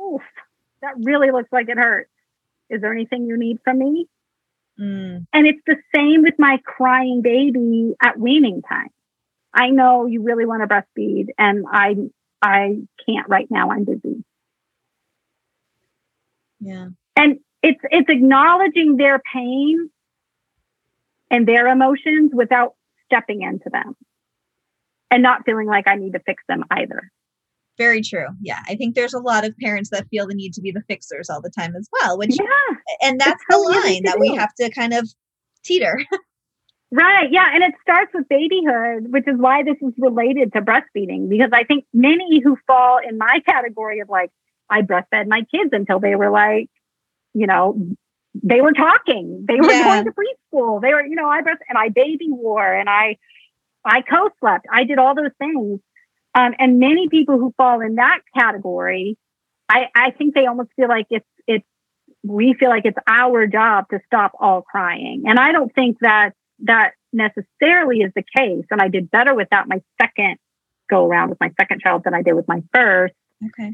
[0.02, 0.22] Oof,
[0.82, 2.10] that really looks like it hurts.
[2.70, 4.08] Is there anything you need from me?
[4.80, 5.28] Mm.
[5.32, 8.90] And it's the same with my crying baby at weaning time.
[9.54, 11.96] I know you really want to breastfeed and I
[12.42, 13.72] I can't right now.
[13.72, 14.24] I'm busy.
[16.60, 16.90] Yeah.
[17.16, 19.90] And it's it's acknowledging their pain
[21.32, 22.74] and their emotions without
[23.06, 23.96] stepping into them
[25.12, 27.12] and not feeling like I need to fix them either.
[27.78, 28.28] Very true.
[28.42, 28.60] Yeah.
[28.68, 31.30] I think there's a lot of parents that feel the need to be the fixers
[31.30, 34.70] all the time as well, which, yeah, and that's the line that we have to
[34.70, 35.10] kind of
[35.64, 36.04] teeter.
[36.92, 37.30] Right.
[37.30, 37.50] Yeah.
[37.54, 41.64] And it starts with babyhood, which is why this is related to breastfeeding, because I
[41.66, 44.30] think many who fall in my category of like,
[44.70, 46.70] I breastfed my kids until they were like,
[47.36, 47.78] you know,
[48.44, 49.84] they were talking, they were yeah.
[49.84, 53.18] going to preschool, they were, you know, I breast and I baby wore and I,
[53.84, 55.80] I co slept, I did all those things.
[56.34, 59.18] Um, and many people who fall in that category,
[59.70, 61.66] I, I think they almost feel like it's, it's,
[62.24, 65.24] we feel like it's our job to stop all crying.
[65.28, 66.32] And I don't think that
[66.64, 68.66] that necessarily is the case.
[68.72, 70.38] And I did better with that my second
[70.90, 73.14] go around with my second child than I did with my first.
[73.48, 73.74] Okay.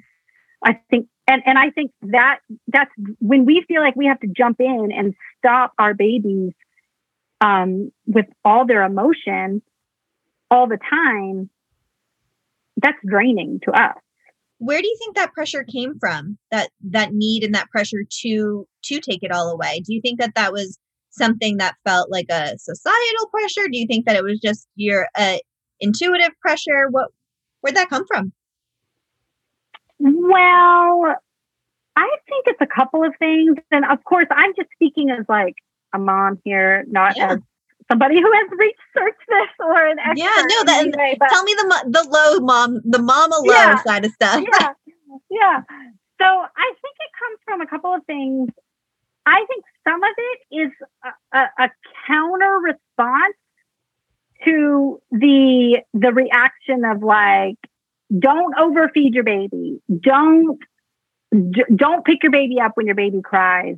[0.63, 4.27] I think and and I think that that's when we feel like we have to
[4.27, 6.53] jump in and stop our babies
[7.39, 9.61] um, with all their emotion
[10.49, 11.49] all the time
[12.77, 13.95] that's draining to us.
[14.57, 16.37] Where do you think that pressure came from?
[16.51, 19.81] That that need and that pressure to to take it all away?
[19.85, 20.77] Do you think that that was
[21.11, 23.67] something that felt like a societal pressure?
[23.69, 25.37] Do you think that it was just your uh,
[25.79, 26.89] intuitive pressure?
[26.89, 27.09] What
[27.61, 28.33] where'd that come from
[30.01, 31.15] well
[31.95, 35.55] i think it's a couple of things and of course i'm just speaking as like
[35.93, 37.33] a mom here not yeah.
[37.33, 37.39] as
[37.91, 40.17] somebody who has researched this or an expert.
[40.17, 43.83] Yeah, no, that, anyway, but, tell me the the Lo mom, the mama Lo yeah,
[43.83, 44.43] side of stuff.
[44.53, 44.73] yeah,
[45.29, 45.61] yeah.
[46.21, 48.49] So I think it comes from a couple of things.
[49.25, 50.71] I think some of it is
[51.03, 51.69] a, a, a
[52.07, 53.35] counter response
[54.45, 57.57] to the the reaction of like,
[58.17, 60.59] don't overfeed your baby, don't
[61.75, 63.77] don't pick your baby up when your baby cries,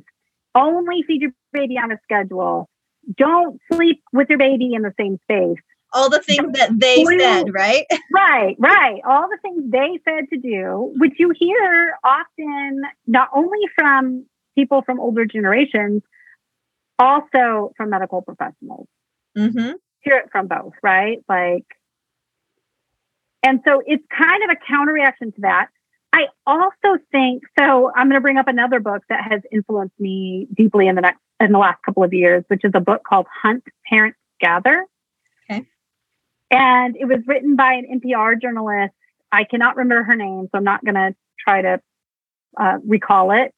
[0.54, 2.68] only feed your baby on a schedule
[3.16, 5.62] don't sleep with your baby in the same space.
[5.92, 7.84] All the things that they said, right?
[8.12, 9.00] right, right.
[9.06, 14.82] All the things they said to do, which you hear often not only from people
[14.82, 16.02] from older generations,
[16.98, 18.88] also from medical professionals.
[19.38, 19.72] Mm-hmm.
[20.00, 21.18] Hear it from both, right?
[21.28, 21.64] Like,
[23.44, 25.68] and so it's kind of a counterreaction to that.
[26.14, 27.90] I also think so.
[27.94, 31.18] I'm going to bring up another book that has influenced me deeply in the next
[31.40, 34.86] in the last couple of years, which is a book called Hunt Parents Gather.
[35.50, 35.66] Okay.
[36.50, 38.94] And it was written by an NPR journalist.
[39.30, 41.80] I cannot remember her name, so I'm not going to try to
[42.58, 43.52] uh, recall it.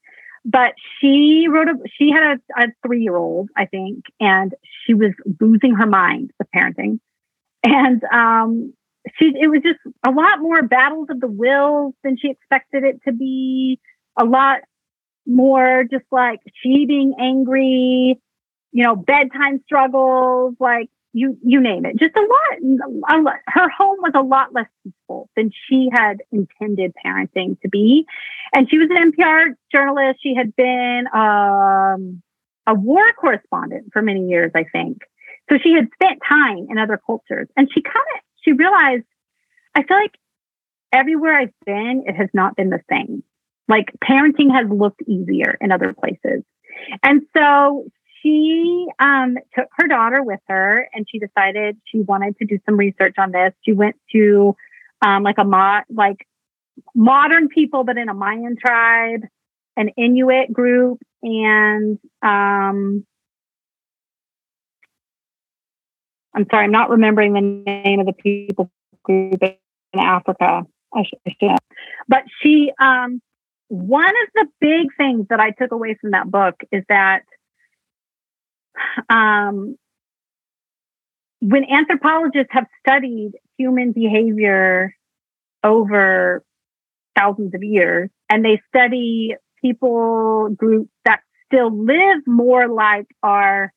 [0.44, 1.75] But she wrote a.
[1.99, 6.33] She had a, a three year old, I think, and she was losing her mind
[6.38, 7.01] with parenting.
[7.62, 8.72] And um,
[9.19, 13.01] she it was just a lot more battles of the wills than she expected it
[13.07, 13.81] to be.
[14.19, 14.61] A lot
[15.27, 18.19] more just like she being angry
[18.73, 21.99] you know bedtime struggles like you you name it.
[21.99, 27.59] Just a lot, her home was a lot less peaceful than she had intended parenting
[27.62, 28.05] to be.
[28.55, 30.21] And she was an npr journalist.
[30.23, 32.23] She had been um,
[32.66, 34.99] a war correspondent for many years i think.
[35.49, 37.49] So she had spent time in other cultures.
[37.57, 39.04] And she kind of she realized,
[39.74, 40.14] I feel like
[40.92, 43.22] everywhere I've been, it has not been the same.
[43.68, 46.44] Like parenting has looked easier in other places.
[47.02, 47.87] And so
[48.22, 52.76] she um, took her daughter with her and she decided she wanted to do some
[52.76, 53.52] research on this.
[53.64, 54.56] She went to
[55.04, 56.26] um, like a mod, like
[56.94, 59.22] modern people, but in a Mayan tribe,
[59.76, 63.04] an Inuit group, and um,
[66.37, 68.70] I'm sorry, I'm not remembering the name of the people
[69.03, 69.57] group in
[69.99, 70.66] Africa.
[70.94, 71.59] I should,
[72.09, 73.20] but she, um,
[73.68, 77.22] one of the big things that I took away from that book is that
[79.09, 79.77] um,
[81.40, 84.94] when anthropologists have studied human behavior
[85.64, 86.44] over
[87.16, 93.72] thousands of years, and they study people groups that still live more like our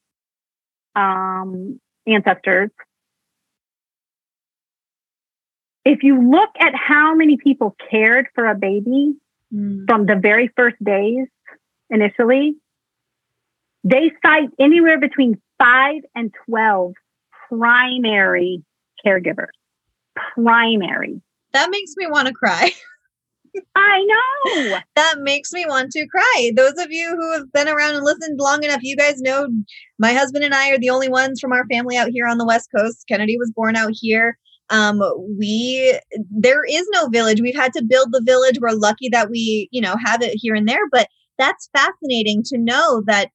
[0.95, 2.69] um, ancestors.
[5.85, 9.13] If you look at how many people cared for a baby
[9.53, 9.85] mm.
[9.87, 11.27] from the very first days
[11.89, 12.55] initially,
[13.83, 16.93] they cite anywhere between five and 12
[17.47, 18.63] primary
[19.05, 19.47] caregivers.
[20.35, 21.21] Primary.
[21.53, 22.71] That makes me want to cry.
[23.75, 24.79] I know.
[24.95, 26.51] That makes me want to cry.
[26.55, 29.47] Those of you who have been around and listened long enough, you guys know
[29.97, 32.45] my husband and I are the only ones from our family out here on the
[32.45, 33.05] West Coast.
[33.07, 34.37] Kennedy was born out here.
[34.69, 35.01] Um,
[35.37, 37.41] we there is no village.
[37.41, 38.59] We've had to build the village.
[38.59, 42.57] We're lucky that we, you know, have it here and there, but that's fascinating to
[42.57, 43.29] know that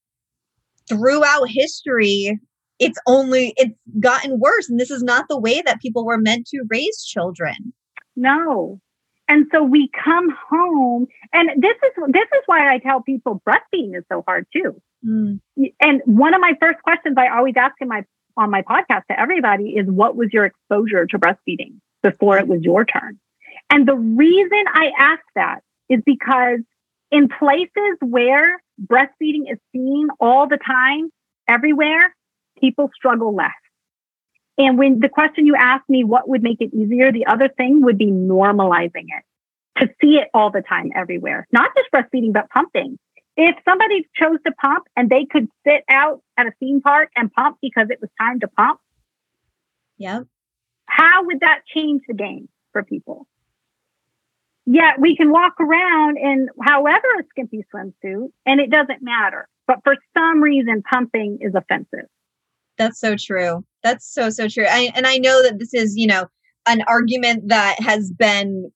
[0.89, 2.39] throughout history,
[2.79, 4.69] it's only it's gotten worse.
[4.69, 7.73] And this is not the way that people were meant to raise children.
[8.17, 8.81] No,
[9.29, 13.97] and so we come home, and this is this is why I tell people breastfeeding
[13.97, 14.81] is so hard too.
[15.07, 15.41] Mm.
[15.81, 18.05] And one of my first questions I always ask in my
[18.37, 22.63] on my podcast to everybody is, "What was your exposure to breastfeeding before it was
[22.63, 23.19] your turn?"
[23.71, 26.61] And the reason I ask that is because
[27.11, 31.11] in places where breastfeeding is seen all the time,
[31.49, 32.15] everywhere,
[32.59, 33.53] people struggle less.
[34.57, 37.11] And when the question you asked me, what would make it easier?
[37.11, 39.25] The other thing would be normalizing it
[39.79, 42.99] to see it all the time everywhere, not just breastfeeding, but pumping.
[43.37, 47.33] If somebody chose to pump and they could sit out at a theme park and
[47.33, 48.79] pump because it was time to pump.
[49.99, 50.21] Yeah.
[50.87, 53.27] How would that change the game for people?
[54.67, 59.49] Yet we can walk around in however a skimpy swimsuit and it doesn't matter.
[59.67, 62.09] But for some reason, pumping is offensive.
[62.79, 63.65] That's so true.
[63.83, 64.67] That's so so true.
[64.69, 66.27] I, and I know that this is you know
[66.67, 68.71] an argument that has been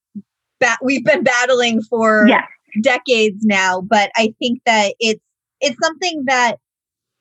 [0.61, 2.47] ba- we've been battling for yes.
[2.83, 3.81] decades now.
[3.81, 5.23] But I think that it's
[5.61, 6.57] it's something that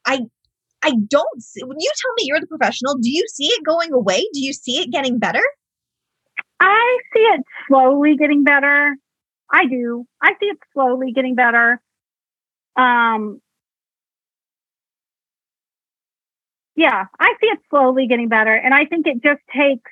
[0.06, 0.22] I
[0.84, 1.42] I don't.
[1.42, 4.28] See, when you tell me you're the professional, do you see it going away?
[4.34, 5.44] Do you see it getting better?
[6.60, 8.96] I see it slowly getting better.
[9.52, 10.06] I do.
[10.22, 11.82] I see it slowly getting better.
[12.76, 13.42] Um,
[16.78, 18.54] yeah, I see it slowly getting better.
[18.54, 19.92] And I think it just takes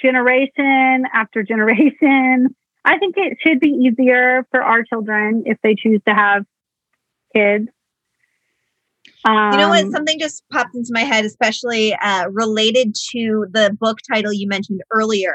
[0.00, 2.56] generation after generation.
[2.84, 6.44] I think it should be easier for our children if they choose to have
[7.36, 7.68] kids.
[9.26, 9.84] Um, you know what?
[9.84, 14.48] Um, Something just popped into my head, especially uh, related to the book title you
[14.48, 15.34] mentioned earlier,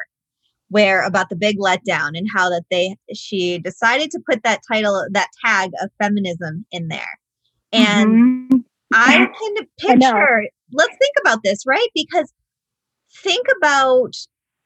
[0.69, 5.05] where about the big letdown and how that they she decided to put that title,
[5.11, 7.19] that tag of feminism in there,
[7.71, 8.09] and
[8.49, 8.57] mm-hmm.
[8.93, 11.87] I can picture, I let's think about this, right?
[11.93, 12.31] Because
[13.17, 14.13] think about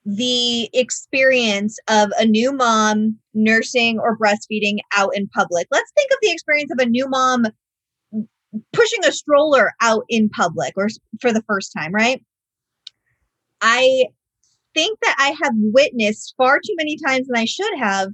[0.04, 5.68] the experience of a new mom nursing or breastfeeding out in public.
[5.70, 7.46] Let's think of the experience of a new mom
[8.72, 10.88] pushing a stroller out in public or
[11.20, 12.22] for the first time, right?
[13.60, 14.06] I
[14.74, 18.08] think that I have witnessed far too many times than I should have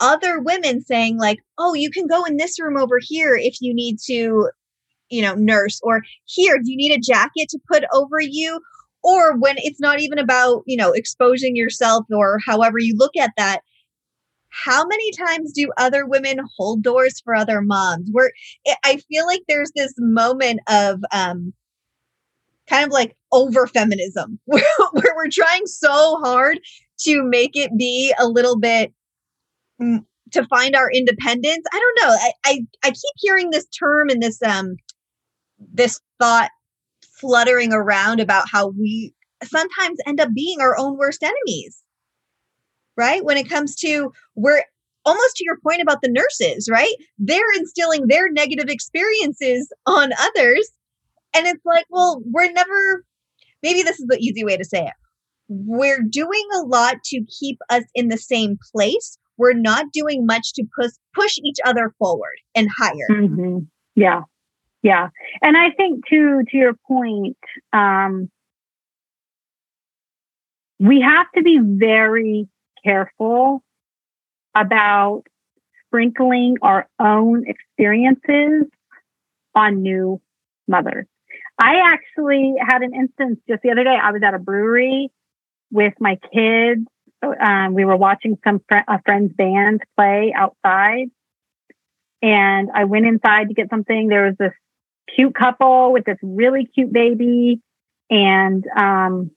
[0.00, 3.74] other women saying like, "Oh, you can go in this room over here if you
[3.74, 4.50] need to
[5.14, 8.60] you know, nurse or here, do you need a jacket to put over you?
[9.02, 13.32] Or when it's not even about, you know, exposing yourself or however you look at
[13.36, 13.60] that,
[14.48, 18.08] how many times do other women hold doors for other moms?
[18.12, 18.32] Where
[18.84, 21.52] i feel like there's this moment of um
[22.68, 26.58] kind of like over feminism where, we're trying so hard
[27.00, 28.92] to make it be a little bit
[29.80, 31.64] mm, to find our independence.
[31.72, 32.16] I don't know.
[32.20, 34.76] I, I i keep hearing this term and this um
[35.58, 36.50] this thought
[37.20, 41.84] fluttering around about how we sometimes end up being our own worst enemies
[42.96, 43.24] right?
[43.24, 44.62] When it comes to we're
[45.04, 46.94] almost to your point about the nurses right?
[47.18, 50.70] They're instilling their negative experiences on others
[51.34, 53.04] and it's like well we're never
[53.62, 54.92] maybe this is the easy way to say it.
[55.48, 59.18] We're doing a lot to keep us in the same place.
[59.36, 63.08] We're not doing much to push push each other forward and higher.
[63.10, 63.58] Mm-hmm.
[63.94, 64.22] yeah
[64.84, 65.08] yeah
[65.42, 67.38] and i think too to your point
[67.72, 68.30] um,
[70.78, 72.46] we have to be very
[72.84, 73.64] careful
[74.54, 75.22] about
[75.86, 78.66] sprinkling our own experiences
[79.56, 80.20] on new
[80.68, 81.06] mothers
[81.58, 85.10] i actually had an instance just the other day i was at a brewery
[85.72, 86.86] with my kids
[87.40, 91.08] um, we were watching some fr- a friend's band play outside
[92.24, 94.08] and I went inside to get something.
[94.08, 94.54] There was this
[95.14, 97.60] cute couple with this really cute baby.
[98.10, 99.30] And, um,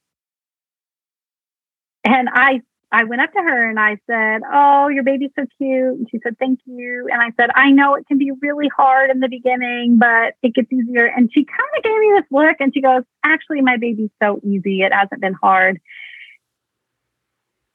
[2.03, 2.61] and I
[2.91, 5.99] I went up to her and I said, Oh, your baby's so cute.
[5.99, 7.07] And she said, Thank you.
[7.11, 10.53] And I said, I know it can be really hard in the beginning, but it
[10.53, 11.05] gets easier.
[11.05, 14.39] And she kind of gave me this look and she goes, Actually, my baby's so
[14.43, 14.81] easy.
[14.81, 15.81] It hasn't been hard.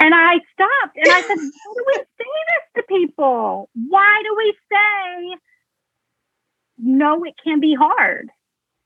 [0.00, 3.68] And I stopped and I said, Why do we say this to people?
[3.74, 5.36] Why do we say,
[6.82, 8.28] No, it can be hard?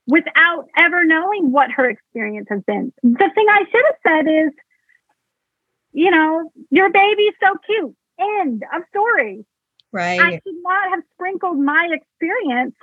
[0.06, 2.92] Without ever knowing what her experience has been.
[3.02, 4.52] The thing I should have said is,
[5.92, 7.96] you know, your baby's so cute.
[8.20, 9.44] End of story.
[9.92, 10.20] Right.
[10.20, 12.76] I should not have sprinkled my experience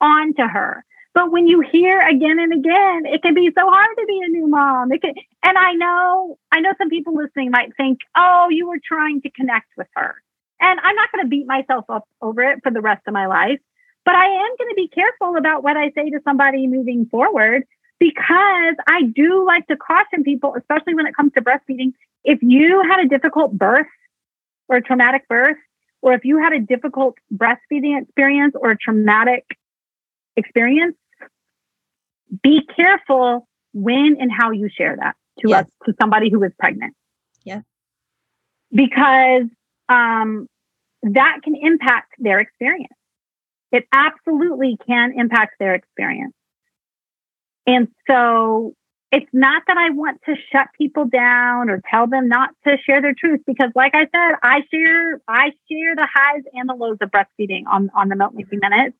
[0.00, 0.84] onto her.
[1.14, 4.28] But when you hear again and again, it can be so hard to be a
[4.28, 4.92] new mom.
[4.92, 8.78] It can, and I know, I know some people listening might think, "Oh, you were
[8.84, 10.22] trying to connect with her."
[10.60, 13.26] And I'm not going to beat myself up over it for the rest of my
[13.26, 13.60] life,
[14.08, 17.64] but I am going to be careful about what I say to somebody moving forward
[17.98, 21.92] because I do like to caution people, especially when it comes to breastfeeding,
[22.24, 23.86] if you had a difficult birth
[24.66, 25.58] or a traumatic birth,
[26.00, 29.44] or if you had a difficult breastfeeding experience or a traumatic
[30.38, 30.96] experience,
[32.42, 35.64] be careful when and how you share that to Yes.
[35.64, 36.94] us, to somebody who is pregnant.
[37.44, 37.60] Yeah.
[38.72, 39.48] Because
[39.90, 40.46] um,
[41.02, 42.94] that can impact their experience.
[43.70, 46.34] It absolutely can impact their experience.
[47.66, 48.74] And so
[49.12, 53.00] it's not that I want to shut people down or tell them not to share
[53.02, 56.98] their truth because like I said, I share I share the highs and the lows
[57.00, 58.96] of breastfeeding on, on the milk making minutes.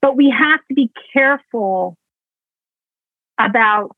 [0.00, 1.96] But we have to be careful
[3.38, 3.96] about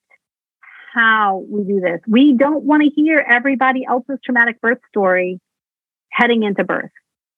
[0.93, 2.01] how we do this.
[2.07, 5.41] We don't want to hear everybody else's traumatic birth story
[6.11, 6.91] heading into birth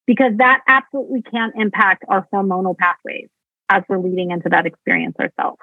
[0.06, 3.28] because that absolutely can impact our hormonal pathways
[3.68, 5.58] as we're leading into that experience ourselves.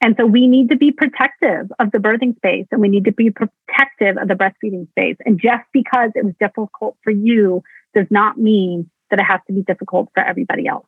[0.00, 3.12] And so we need to be protective of the birthing space and we need to
[3.12, 5.16] be protective of the breastfeeding space.
[5.24, 7.62] And just because it was difficult for you
[7.94, 10.86] does not mean that it has to be difficult for everybody else.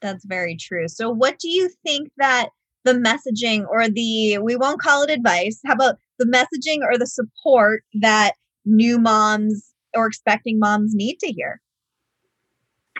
[0.00, 0.86] That's very true.
[0.86, 2.50] So, what do you think that
[2.84, 7.06] the messaging or the, we won't call it advice, how about the messaging or the
[7.06, 11.60] support that new moms or expecting moms need to hear?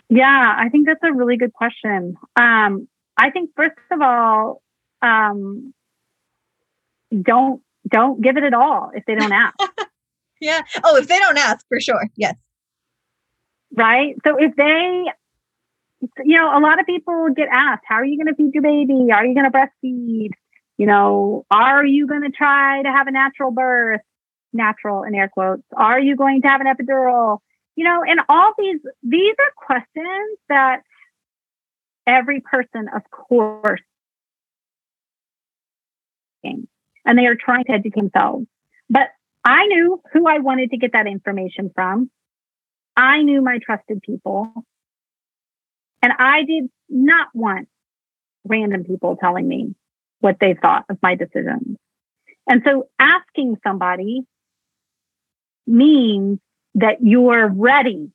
[0.09, 2.15] Yeah, I think that's a really good question.
[2.35, 2.87] Um,
[3.17, 4.61] I think first of all,
[5.01, 5.73] um,
[7.21, 9.55] don't don't give it at all if they don't ask,
[10.41, 10.61] Yeah.
[10.83, 12.07] Oh, if they don't ask, for sure.
[12.15, 12.35] Yes.
[13.75, 14.15] right?
[14.25, 15.05] So if they,
[16.23, 18.63] you know, a lot of people get asked, "How are you going to feed your
[18.63, 19.11] baby?
[19.11, 20.31] Are you going to breastfeed?
[20.77, 24.01] You know, are you going to try to have a natural birth?
[24.53, 25.63] Natural in air quotes.
[25.75, 27.39] Are you going to have an epidural?
[27.79, 30.81] You know, and all these these are questions that
[32.05, 33.79] every person, of course,
[36.43, 36.67] and
[37.17, 38.47] they are trying to educate themselves.
[38.89, 39.07] But
[39.45, 42.11] I knew who I wanted to get that information from.
[42.97, 44.51] I knew my trusted people.
[46.01, 47.69] And I did not want
[48.43, 49.73] random people telling me
[50.19, 51.77] what they thought of my decisions.
[52.45, 54.23] And so asking somebody
[55.65, 56.39] means
[56.75, 58.11] that you're ready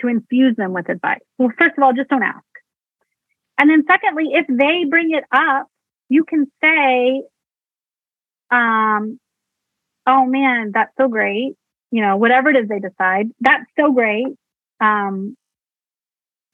[0.00, 1.20] to infuse them with advice.
[1.38, 2.44] Well, first of all, just don't ask.
[3.58, 5.68] And then secondly, if they bring it up,
[6.08, 7.22] you can say,
[8.50, 9.18] um,
[10.06, 11.54] oh man, that's so great.
[11.90, 14.26] You know, whatever it is they decide, that's so great.
[14.80, 15.36] Um,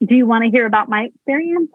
[0.05, 1.71] do you want to hear about my experience?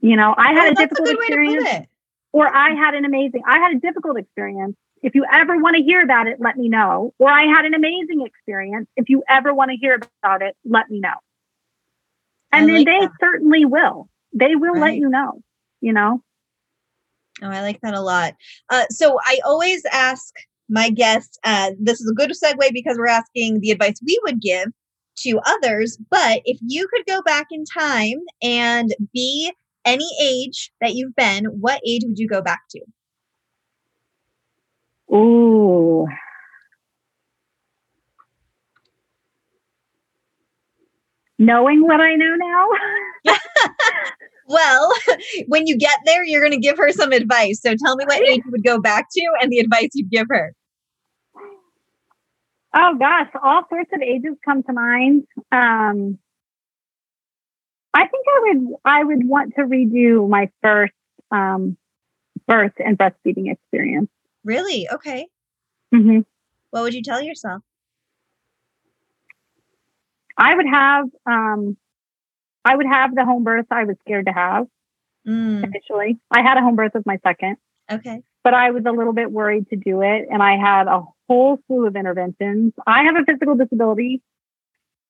[0.00, 1.86] You know, I had Oh, a a difficult to experience
[2.32, 4.76] or I had an amazing, I had a difficult experience.
[5.02, 7.14] If you ever want to hear about it, let me know.
[7.18, 8.88] Or I had an amazing experience.
[8.96, 11.14] If you ever want to hear about it, let me know.
[12.52, 13.10] And then they that.
[13.20, 14.08] certainly will.
[14.32, 15.42] They will let you know,
[15.80, 16.22] you know?
[17.42, 18.34] Oh, I like that a lot.
[18.70, 20.34] Uh, so I always ask
[20.68, 24.40] my guests, uh, this is a good segue because we're asking the advice we would
[24.40, 24.68] give
[25.18, 25.98] to others.
[26.10, 29.52] But if you could go back in time and be
[29.84, 32.80] any age that you've been, what age would you go back to?
[35.12, 36.06] Ooh.
[41.38, 43.34] Knowing what I know now,
[44.48, 44.92] Well,
[45.46, 47.60] when you get there, you're going to give her some advice.
[47.60, 50.26] So tell me what age you would go back to and the advice you'd give
[50.30, 50.54] her.
[52.74, 55.24] oh gosh, all sorts of ages come to mind.
[55.52, 56.18] Um,
[57.92, 60.94] I think I would I would want to redo my first
[61.30, 61.76] um,
[62.46, 64.08] birth and breastfeeding experience.
[64.48, 64.88] Really?
[64.90, 65.28] Okay.
[65.92, 66.20] hmm
[66.70, 67.62] What would you tell yourself?
[70.38, 71.76] I would have um,
[72.64, 74.66] I would have the home birth I was scared to have
[75.26, 76.16] Mm, initially.
[76.30, 77.58] I had a home birth with my second,
[77.92, 78.22] okay.
[78.42, 81.58] but I was a little bit worried to do it, and I had a whole
[81.66, 82.72] slew of interventions.
[82.86, 84.22] I have a physical disability.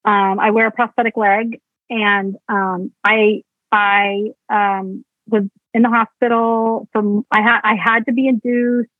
[0.04, 6.88] Um, I wear a prosthetic leg, and um, I I um, was in the hospital.
[6.92, 8.90] From I had I had to be induced.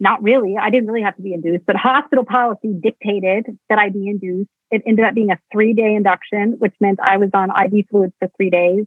[0.00, 0.56] Not really.
[0.60, 4.50] I didn't really have to be induced, but hospital policy dictated that I be induced.
[4.70, 8.12] It ended up being a three day induction, which meant I was on IV fluids
[8.18, 8.86] for three days.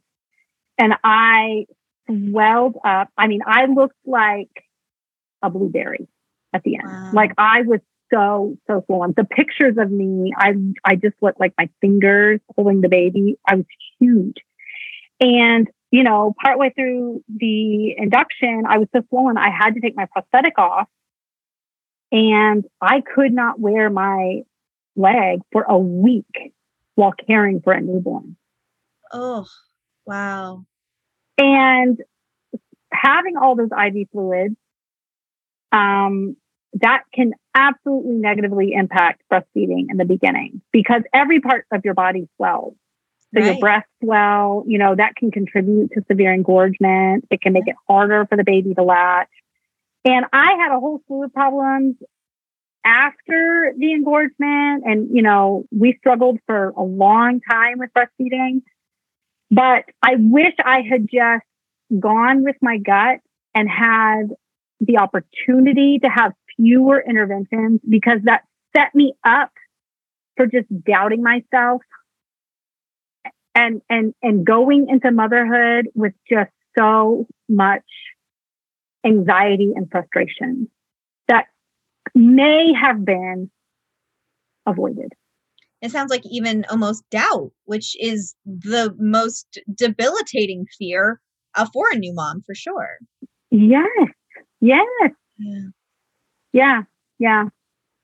[0.77, 1.65] And I
[2.07, 3.09] swelled up.
[3.17, 4.49] I mean, I looked like
[5.41, 6.07] a blueberry
[6.53, 6.87] at the end.
[6.87, 7.11] Wow.
[7.13, 7.79] Like I was
[8.13, 9.13] so, so swollen.
[9.15, 10.53] The pictures of me, I
[10.85, 13.37] I just looked like my fingers holding the baby.
[13.47, 13.65] I was
[13.99, 14.37] huge.
[15.19, 19.95] And, you know, partway through the induction, I was so swollen, I had to take
[19.95, 20.87] my prosthetic off.
[22.11, 24.41] And I could not wear my
[24.95, 26.53] leg for a week
[26.95, 28.35] while caring for a newborn.
[29.11, 29.47] Oh,
[30.05, 30.65] wow.
[31.37, 31.97] And
[32.91, 34.55] having all those IV fluids,
[35.71, 36.35] um,
[36.73, 42.29] that can absolutely negatively impact breastfeeding in the beginning because every part of your body
[42.37, 42.75] swells.
[43.33, 43.51] So right.
[43.51, 47.25] your breasts swell, you know, that can contribute to severe engorgement.
[47.29, 49.29] It can make it harder for the baby to latch.
[50.03, 51.95] And I had a whole slew of problems
[52.83, 54.83] after the engorgement.
[54.85, 58.61] And, you know, we struggled for a long time with breastfeeding.
[59.51, 61.45] But I wish I had just
[61.99, 63.19] gone with my gut
[63.53, 64.29] and had
[64.79, 68.43] the opportunity to have fewer interventions because that
[68.75, 69.51] set me up
[70.37, 71.81] for just doubting myself
[73.53, 77.83] and and and going into motherhood with just so much
[79.05, 80.69] anxiety and frustration
[81.27, 81.47] that
[82.15, 83.49] may have been
[84.65, 85.13] avoided
[85.81, 91.19] it sounds like even almost doubt, which is the most debilitating fear
[91.55, 92.97] uh, for a new mom for sure.
[93.49, 93.87] Yes.
[94.61, 95.11] Yes.
[95.39, 95.61] Yeah.
[96.53, 96.81] Yeah.
[97.17, 97.45] Yeah.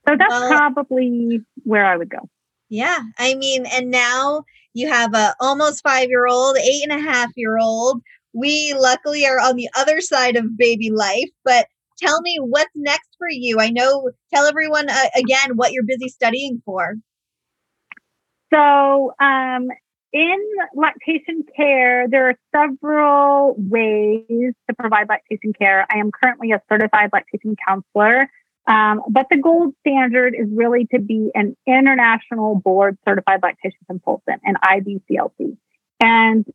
[0.08, 2.30] So that's well, probably where I would go.
[2.70, 2.98] Yeah.
[3.20, 4.44] I mean, and now
[4.74, 8.02] you have a almost five year old, eight and a half year old.
[8.38, 11.66] We luckily are on the other side of baby life, but
[11.98, 13.60] tell me what's next for you.
[13.60, 16.96] I know, tell everyone uh, again what you're busy studying for.
[18.54, 19.70] So, um,
[20.14, 20.38] in
[20.74, 25.86] lactation care, there are several ways to provide lactation care.
[25.92, 28.30] I am currently a certified lactation counselor,
[28.68, 34.42] um, but the gold standard is really to be an international board certified lactation consultant,
[34.44, 35.58] an IBCLC.
[36.00, 36.46] And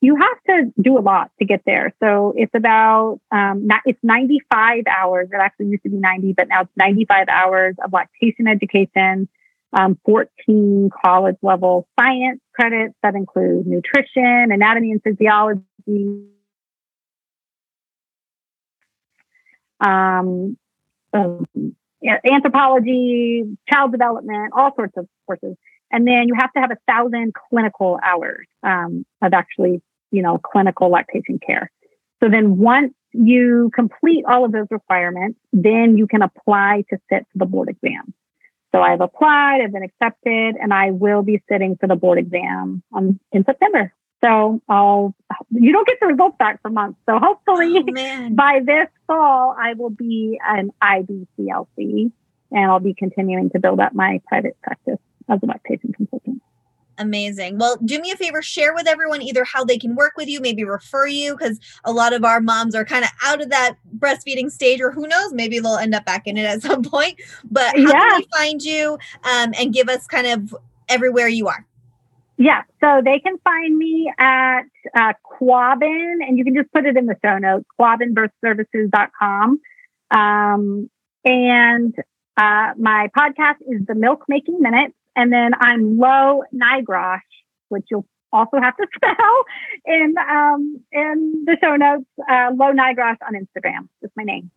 [0.00, 1.94] you have to do a lot to get there.
[2.02, 5.28] So it's about, um, not, it's 95 hours.
[5.32, 9.28] It actually used to be 90, but now it's 95 hours of lactation education
[9.72, 15.62] um, 14 college level science credits that include nutrition, anatomy and physiology,
[19.80, 20.56] um,
[21.12, 21.46] um,
[22.30, 25.56] anthropology, child development, all sorts of courses.
[25.90, 29.80] And then you have to have a thousand clinical hours um, of actually,
[30.10, 31.70] you know, clinical lactation care.
[32.22, 37.26] So then once you complete all of those requirements, then you can apply to sit
[37.32, 38.12] for the board exam.
[38.74, 42.82] So I've applied, I've been accepted, and I will be sitting for the board exam
[42.94, 43.92] um, in September.
[44.24, 45.14] So I'll,
[45.50, 46.98] you don't get the results back for months.
[47.08, 52.10] So hopefully oh, by this fall, I will be an IBCLC
[52.50, 54.98] and I'll be continuing to build up my private practice
[55.28, 56.42] as a lactation consultant.
[56.98, 57.58] Amazing.
[57.58, 60.40] Well, do me a favor, share with everyone either how they can work with you,
[60.40, 63.76] maybe refer you, because a lot of our moms are kind of out of that
[63.98, 67.20] breastfeeding stage, or who knows, maybe they'll end up back in it at some point.
[67.50, 67.90] But how yeah.
[67.90, 70.56] can we find you um, and give us kind of
[70.88, 71.66] everywhere you are?
[72.38, 74.62] Yeah, so they can find me at
[74.94, 79.60] uh, Quabbin, and you can just put it in the show notes, quabbinbirthservices.com.
[80.10, 80.90] Um,
[81.24, 81.94] and
[82.36, 87.20] uh, my podcast is The Milk Making Minutes and then I'm Lo Nigrosh,
[87.68, 89.44] which you'll also have to spell
[89.86, 92.04] in um, in the show notes.
[92.30, 93.88] Uh, Lo Nigrosh on Instagram.
[94.00, 94.50] That's my name.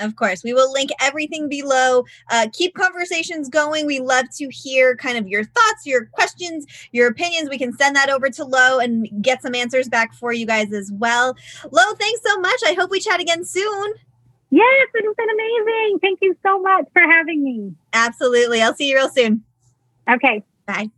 [0.00, 2.04] Of course, we will link everything below.
[2.28, 3.86] Uh, keep conversations going.
[3.86, 7.48] We love to hear kind of your thoughts, your questions, your opinions.
[7.48, 10.72] We can send that over to Lo and get some answers back for you guys
[10.72, 11.36] as well.
[11.70, 12.60] Lo, thanks so much.
[12.66, 13.94] I hope we chat again soon.
[14.50, 15.98] Yes, it has been amazing.
[16.00, 17.72] Thank you so much for having me.
[17.92, 18.62] Absolutely.
[18.62, 19.44] I'll see you real soon.
[20.10, 20.44] Okay.
[20.66, 20.90] Bye.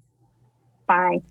[0.86, 1.22] Bye.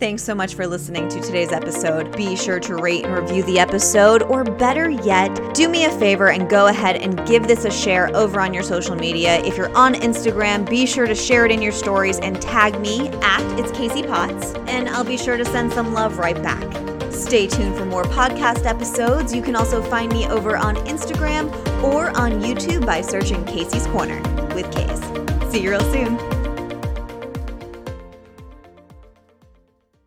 [0.00, 2.16] Thanks so much for listening to today's episode.
[2.16, 6.30] Be sure to rate and review the episode, or better yet, do me a favor
[6.30, 9.38] and go ahead and give this a share over on your social media.
[9.44, 13.08] If you're on Instagram, be sure to share it in your stories and tag me
[13.22, 16.64] at It's Kasey Potts, and I'll be sure to send some love right back.
[17.12, 19.32] Stay tuned for more podcast episodes.
[19.32, 21.52] You can also find me over on Instagram
[21.84, 24.20] or on YouTube by searching Kasey's Korner
[24.54, 25.52] with Case.
[25.52, 26.33] See you real soon.